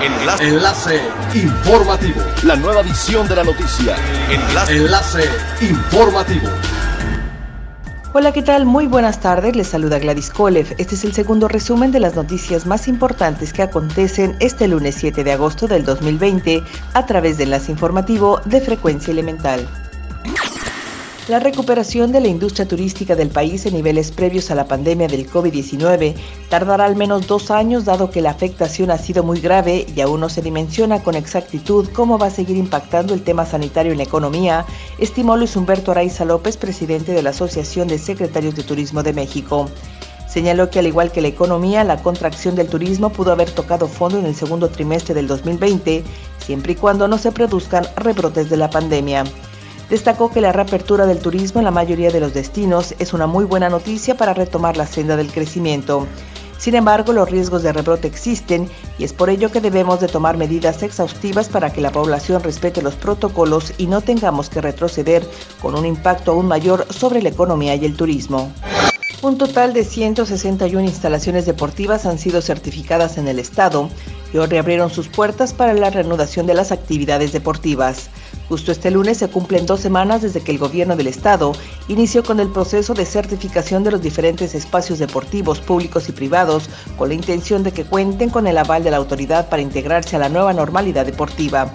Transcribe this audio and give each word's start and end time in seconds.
Enlace. 0.00 0.48
Enlace 0.48 1.00
informativo. 1.34 2.20
La 2.44 2.54
nueva 2.54 2.82
edición 2.82 3.26
de 3.26 3.34
la 3.34 3.42
noticia. 3.42 3.96
Enlace. 4.30 4.76
Enlace 4.76 5.24
informativo. 5.60 6.48
Hola, 8.12 8.32
¿qué 8.32 8.42
tal? 8.42 8.64
Muy 8.64 8.86
buenas 8.86 9.20
tardes. 9.20 9.56
Les 9.56 9.66
saluda 9.66 9.98
Gladys 9.98 10.30
Kolev. 10.30 10.72
Este 10.78 10.94
es 10.94 11.04
el 11.04 11.14
segundo 11.14 11.48
resumen 11.48 11.90
de 11.90 11.98
las 11.98 12.14
noticias 12.14 12.64
más 12.64 12.86
importantes 12.86 13.52
que 13.52 13.62
acontecen 13.62 14.36
este 14.38 14.68
lunes 14.68 14.94
7 14.94 15.24
de 15.24 15.32
agosto 15.32 15.66
del 15.66 15.84
2020 15.84 16.62
a 16.94 17.06
través 17.06 17.36
de 17.36 17.44
Enlace 17.44 17.72
Informativo 17.72 18.40
de 18.44 18.60
Frecuencia 18.60 19.10
Elemental. 19.10 19.66
La 21.28 21.40
recuperación 21.40 22.10
de 22.10 22.22
la 22.22 22.28
industria 22.28 22.66
turística 22.66 23.14
del 23.14 23.28
país 23.28 23.66
en 23.66 23.74
niveles 23.74 24.12
previos 24.12 24.50
a 24.50 24.54
la 24.54 24.66
pandemia 24.66 25.08
del 25.08 25.30
COVID-19 25.30 26.14
tardará 26.48 26.86
al 26.86 26.96
menos 26.96 27.26
dos 27.26 27.50
años 27.50 27.84
dado 27.84 28.10
que 28.10 28.22
la 28.22 28.30
afectación 28.30 28.90
ha 28.90 28.96
sido 28.96 29.22
muy 29.22 29.38
grave 29.38 29.84
y 29.94 30.00
aún 30.00 30.20
no 30.20 30.30
se 30.30 30.40
dimensiona 30.40 31.02
con 31.02 31.16
exactitud 31.16 31.86
cómo 31.92 32.16
va 32.18 32.28
a 32.28 32.30
seguir 32.30 32.56
impactando 32.56 33.12
el 33.12 33.24
tema 33.24 33.44
sanitario 33.44 33.92
en 33.92 33.98
la 33.98 34.04
economía, 34.04 34.64
estimó 34.98 35.36
Luis 35.36 35.54
Humberto 35.54 35.90
Araiza 35.90 36.24
López, 36.24 36.56
presidente 36.56 37.12
de 37.12 37.22
la 37.22 37.30
Asociación 37.30 37.88
de 37.88 37.98
Secretarios 37.98 38.56
de 38.56 38.62
Turismo 38.62 39.02
de 39.02 39.12
México. 39.12 39.68
Señaló 40.26 40.70
que 40.70 40.78
al 40.78 40.86
igual 40.86 41.12
que 41.12 41.20
la 41.20 41.28
economía, 41.28 41.84
la 41.84 42.02
contracción 42.02 42.54
del 42.54 42.68
turismo 42.68 43.10
pudo 43.10 43.32
haber 43.32 43.50
tocado 43.50 43.86
fondo 43.86 44.18
en 44.18 44.24
el 44.24 44.34
segundo 44.34 44.70
trimestre 44.70 45.14
del 45.14 45.26
2020, 45.26 46.04
siempre 46.38 46.72
y 46.72 46.76
cuando 46.76 47.06
no 47.06 47.18
se 47.18 47.32
produzcan 47.32 47.86
rebrotes 47.96 48.48
de 48.48 48.56
la 48.56 48.70
pandemia. 48.70 49.24
Destacó 49.90 50.30
que 50.30 50.42
la 50.42 50.52
reapertura 50.52 51.06
del 51.06 51.20
turismo 51.20 51.60
en 51.60 51.64
la 51.64 51.70
mayoría 51.70 52.10
de 52.10 52.20
los 52.20 52.34
destinos 52.34 52.94
es 52.98 53.14
una 53.14 53.26
muy 53.26 53.46
buena 53.46 53.70
noticia 53.70 54.16
para 54.16 54.34
retomar 54.34 54.76
la 54.76 54.86
senda 54.86 55.16
del 55.16 55.32
crecimiento. 55.32 56.06
Sin 56.58 56.74
embargo, 56.74 57.12
los 57.12 57.30
riesgos 57.30 57.62
de 57.62 57.72
rebrote 57.72 58.08
existen 58.08 58.68
y 58.98 59.04
es 59.04 59.12
por 59.12 59.30
ello 59.30 59.50
que 59.50 59.60
debemos 59.60 60.00
de 60.00 60.08
tomar 60.08 60.36
medidas 60.36 60.82
exhaustivas 60.82 61.48
para 61.48 61.72
que 61.72 61.80
la 61.80 61.92
población 61.92 62.42
respete 62.42 62.82
los 62.82 62.96
protocolos 62.96 63.72
y 63.78 63.86
no 63.86 64.00
tengamos 64.02 64.50
que 64.50 64.60
retroceder 64.60 65.26
con 65.62 65.74
un 65.74 65.86
impacto 65.86 66.32
aún 66.32 66.48
mayor 66.48 66.86
sobre 66.92 67.22
la 67.22 67.30
economía 67.30 67.74
y 67.76 67.84
el 67.86 67.96
turismo. 67.96 68.52
Un 69.22 69.38
total 69.38 69.72
de 69.72 69.84
161 69.84 70.82
instalaciones 70.82 71.46
deportivas 71.46 72.06
han 72.06 72.18
sido 72.18 72.42
certificadas 72.42 73.18
en 73.18 73.26
el 73.26 73.38
estado 73.38 73.88
y 74.32 74.38
reabrieron 74.38 74.90
sus 74.90 75.08
puertas 75.08 75.54
para 75.54 75.74
la 75.74 75.90
reanudación 75.90 76.46
de 76.46 76.54
las 76.54 76.72
actividades 76.72 77.32
deportivas. 77.32 78.10
Justo 78.48 78.72
este 78.72 78.90
lunes 78.90 79.18
se 79.18 79.28
cumplen 79.28 79.66
dos 79.66 79.80
semanas 79.80 80.22
desde 80.22 80.40
que 80.40 80.52
el 80.52 80.58
gobierno 80.58 80.96
del 80.96 81.08
estado 81.08 81.52
inició 81.86 82.22
con 82.22 82.40
el 82.40 82.48
proceso 82.48 82.94
de 82.94 83.04
certificación 83.04 83.84
de 83.84 83.90
los 83.90 84.00
diferentes 84.00 84.54
espacios 84.54 84.98
deportivos 84.98 85.60
públicos 85.60 86.08
y 86.08 86.12
privados 86.12 86.70
con 86.96 87.08
la 87.10 87.14
intención 87.14 87.62
de 87.62 87.72
que 87.72 87.84
cuenten 87.84 88.30
con 88.30 88.46
el 88.46 88.56
aval 88.56 88.82
de 88.84 88.90
la 88.90 88.96
autoridad 88.96 89.50
para 89.50 89.60
integrarse 89.60 90.16
a 90.16 90.18
la 90.18 90.30
nueva 90.30 90.54
normalidad 90.54 91.04
deportiva. 91.04 91.70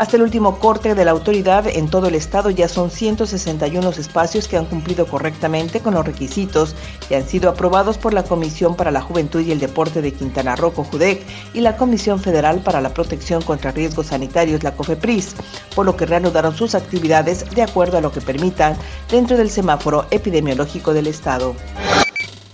Hasta 0.00 0.16
el 0.16 0.22
último 0.22 0.58
corte 0.58 0.94
de 0.94 1.04
la 1.04 1.10
autoridad 1.10 1.66
en 1.66 1.90
todo 1.90 2.08
el 2.08 2.14
estado 2.14 2.48
ya 2.48 2.68
son 2.68 2.90
161 2.90 3.86
espacios 3.90 4.48
que 4.48 4.56
han 4.56 4.64
cumplido 4.64 5.06
correctamente 5.06 5.80
con 5.80 5.92
los 5.92 6.06
requisitos 6.06 6.74
y 7.10 7.14
han 7.16 7.28
sido 7.28 7.50
aprobados 7.50 7.98
por 7.98 8.14
la 8.14 8.22
Comisión 8.22 8.76
para 8.76 8.92
la 8.92 9.02
Juventud 9.02 9.42
y 9.42 9.52
el 9.52 9.60
Deporte 9.60 10.00
de 10.00 10.14
Quintana 10.14 10.56
Roo, 10.56 10.72
COJUDEC, 10.72 11.22
y 11.52 11.60
la 11.60 11.76
Comisión 11.76 12.18
Federal 12.18 12.60
para 12.60 12.80
la 12.80 12.94
Protección 12.94 13.42
contra 13.42 13.72
Riesgos 13.72 14.06
Sanitarios, 14.06 14.62
la 14.62 14.72
COFEPRIS, 14.72 15.34
por 15.74 15.84
lo 15.84 15.94
que 15.98 16.06
reanudaron 16.06 16.56
sus 16.56 16.74
actividades 16.74 17.50
de 17.54 17.60
acuerdo 17.60 17.98
a 17.98 18.00
lo 18.00 18.10
que 18.10 18.22
permitan 18.22 18.78
dentro 19.10 19.36
del 19.36 19.50
semáforo 19.50 20.06
epidemiológico 20.10 20.94
del 20.94 21.08
estado. 21.08 21.54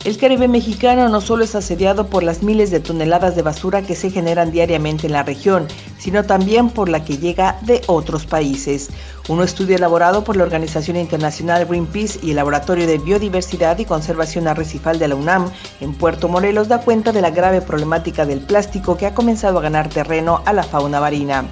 El 0.07 0.19
Caribe 0.19 0.47
mexicano 0.47 1.09
no 1.09 1.21
solo 1.21 1.43
es 1.43 1.57
asediado 1.57 2.07
por 2.07 2.23
las 2.23 2.45
miles 2.45 2.71
de 2.71 2.79
toneladas 2.79 3.35
de 3.35 3.43
basura 3.43 3.83
que 3.83 3.97
se 3.97 4.09
generan 4.09 4.53
diariamente 4.53 5.09
en 5.09 5.13
la 5.13 5.25
región, 5.25 5.67
sino 6.07 6.23
también 6.23 6.71
por 6.71 6.89
la 6.89 7.05
que 7.05 7.19
llega 7.19 7.59
de 7.63 7.83
otros 7.89 8.27
países. 8.27 8.91
Un 9.29 9.43
estudio 9.43 9.75
elaborado 9.75 10.23
por 10.23 10.37
la 10.37 10.45
Organización 10.45 10.97
Internacional 10.97 11.67
Greenpeace 11.67 12.21
y 12.23 12.31
el 12.31 12.37
Laboratorio 12.37 12.87
de 12.87 12.99
Biodiversidad 12.99 13.77
y 13.81 13.87
Conservación 13.87 14.47
Arrecifal 14.47 15.01
de 15.01 15.09
la 15.09 15.17
UNAM 15.17 15.51
en 15.81 15.95
Puerto 15.95 16.29
Morelos 16.29 16.69
da 16.69 16.83
cuenta 16.83 17.11
de 17.11 17.23
la 17.23 17.31
grave 17.31 17.61
problemática 17.61 18.25
del 18.25 18.39
plástico 18.39 18.97
que 18.97 19.07
ha 19.07 19.15
comenzado 19.15 19.59
a 19.59 19.63
ganar 19.63 19.89
terreno 19.89 20.43
a 20.45 20.53
la 20.53 20.63
fauna 20.63 21.01
marina. 21.01 21.47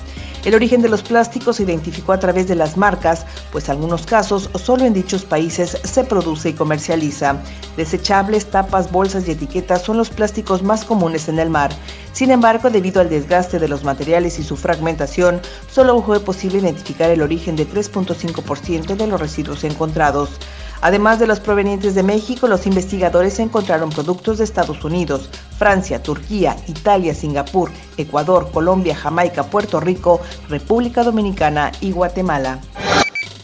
El 0.44 0.54
origen 0.54 0.82
de 0.82 0.90
los 0.90 1.02
plásticos 1.02 1.56
se 1.56 1.62
identificó 1.62 2.12
a 2.12 2.20
través 2.20 2.46
de 2.46 2.54
las 2.54 2.76
marcas, 2.76 3.24
pues 3.50 3.64
en 3.64 3.72
algunos 3.72 4.04
casos 4.04 4.50
solo 4.62 4.84
en 4.84 4.92
dichos 4.92 5.24
países 5.24 5.78
se 5.82 6.04
produce 6.04 6.50
y 6.50 6.52
comercializa. 6.52 7.38
Desechables, 7.78 8.50
tapas, 8.50 8.92
bolsas 8.92 9.26
y 9.26 9.30
etiquetas 9.30 9.82
son 9.82 9.96
los 9.96 10.10
plásticos 10.10 10.62
más 10.62 10.84
comunes 10.84 11.28
en 11.28 11.38
el 11.38 11.48
mar. 11.48 11.70
Sin 12.12 12.30
embargo, 12.30 12.68
debido 12.68 13.00
al 13.00 13.08
desgaste 13.08 13.58
de 13.58 13.68
los 13.68 13.84
materiales 13.84 14.38
y 14.38 14.44
su 14.44 14.56
fragmentación, 14.56 15.40
solo 15.70 16.02
fue 16.02 16.20
posible 16.20 16.58
identificar 16.58 17.10
el 17.10 17.22
origen 17.22 17.56
de 17.56 17.66
3.5% 17.66 18.96
de 18.96 19.06
los 19.06 19.18
residuos 19.18 19.64
encontrados. 19.64 20.38
Además 20.82 21.18
de 21.18 21.26
los 21.26 21.40
provenientes 21.40 21.94
de 21.94 22.02
México, 22.02 22.46
los 22.46 22.66
investigadores 22.66 23.38
encontraron 23.38 23.88
productos 23.88 24.36
de 24.36 24.44
Estados 24.44 24.84
Unidos, 24.84 25.30
Francia, 25.64 26.02
Turquía, 26.02 26.58
Italia, 26.68 27.14
Singapur, 27.14 27.70
Ecuador, 27.96 28.50
Colombia, 28.52 28.94
Jamaica, 28.94 29.44
Puerto 29.44 29.80
Rico, 29.80 30.20
República 30.50 31.02
Dominicana 31.02 31.72
y 31.80 31.90
Guatemala. 31.90 32.60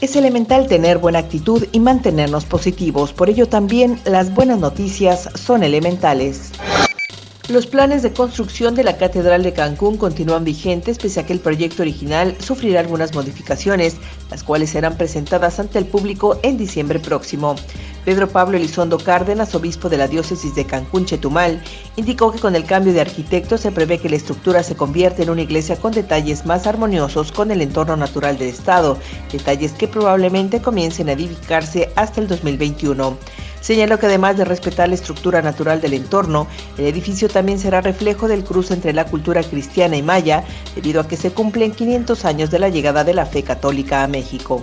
Es 0.03 0.17
elemental 0.17 0.67
tener 0.67 0.99
buena 0.99 1.21
actitud 1.21 1.67
y 1.73 1.81
mantenernos 1.81 2.45
positivos, 2.45 3.15
por 3.15 3.31
ello 3.31 3.49
también 3.49 3.99
las 4.05 4.35
buenas 4.35 4.59
noticias 4.59 5.31
son 5.35 5.63
elementales. 5.63 6.53
Los 7.49 7.67
planes 7.67 8.03
de 8.03 8.13
construcción 8.13 8.75
de 8.75 8.85
la 8.85 8.97
Catedral 8.97 9.43
de 9.43 9.53
Cancún 9.53 9.97
continúan 9.97 10.45
vigentes 10.45 10.99
pese 10.99 11.19
a 11.21 11.27
que 11.27 11.33
el 11.33 11.41
proyecto 11.41 11.83
original 11.83 12.37
sufrirá 12.39 12.81
algunas 12.81 13.13
modificaciones, 13.13 13.97
las 14.31 14.45
cuales 14.45 14.71
serán 14.71 14.97
presentadas 14.97 15.59
ante 15.59 15.79
el 15.79 15.87
público 15.87 16.39
en 16.43 16.59
diciembre 16.59 17.01
próximo. 17.01 17.57
Pedro 18.05 18.29
Pablo 18.29 18.57
Elizondo 18.57 18.99
Cárdenas, 18.99 19.55
obispo 19.55 19.89
de 19.89 19.99
la 19.99 20.09
diócesis 20.09 20.55
de 20.55 20.65
Cancún 20.65 21.05
Chetumal, 21.05 21.63
indicó 21.97 22.33
que 22.33 22.39
con 22.39 22.57
el 22.57 22.65
cambio 22.65 22.93
de 22.93 23.01
arquitecto 23.01 23.59
se 23.59 23.73
prevé 23.73 23.99
que 23.99 24.09
la 24.09 24.17
estructura 24.17 24.63
se 24.63 24.77
convierta 24.77 25.23
en 25.23 25.31
una 25.31 25.43
iglesia 25.43 25.77
con 25.77 25.93
detalles 25.93 26.47
más 26.47 26.67
armoniosos 26.67 27.33
con 27.33 27.51
el 27.51 27.61
entorno 27.61 27.97
natural 27.97 28.39
del 28.39 28.49
estado, 28.49 28.99
detalles 29.31 29.73
que 29.73 29.89
probablemente 29.89 30.63
comiencen 30.63 31.09
a 31.09 31.13
edificarse 31.13 31.91
hasta 31.97 32.21
el 32.21 32.29
2021. 32.29 33.19
Señaló 33.61 33.99
que 33.99 34.07
además 34.07 34.39
de 34.39 34.47
respetar 34.47 34.89
la 34.89 34.95
estructura 34.95 35.43
natural 35.43 35.81
del 35.81 35.93
entorno, 35.93 36.47
el 36.79 36.87
edificio 36.87 37.29
también 37.29 37.59
será 37.59 37.83
reflejo 37.83 38.27
del 38.27 38.43
cruce 38.43 38.73
entre 38.73 38.95
la 38.95 39.05
cultura 39.05 39.43
cristiana 39.43 39.97
y 39.97 40.03
maya, 40.03 40.45
debido 40.75 41.01
a 41.01 41.07
que 41.07 41.17
se 41.17 41.33
cumplen 41.33 41.73
500 41.73 42.25
años 42.25 42.51
de 42.51 42.59
la 42.59 42.71
llegada 42.71 43.05
de 43.05 43.15
la 43.15 43.27
fe 43.27 43.43
católica 43.43 44.03
a 44.03 44.09
México. 44.09 44.63